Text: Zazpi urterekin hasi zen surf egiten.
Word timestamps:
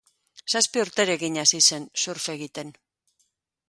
Zazpi 0.53 0.81
urterekin 0.85 1.39
hasi 1.43 1.63
zen 1.71 1.87
surf 2.07 2.29
egiten. 2.37 2.77